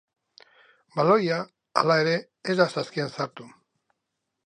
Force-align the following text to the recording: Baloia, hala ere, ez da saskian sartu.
Baloia, 0.95 1.37
hala 1.83 1.99
ere, 2.07 2.17
ez 2.55 2.59
da 2.63 2.71
saskian 2.77 3.17
sartu. 3.19 3.51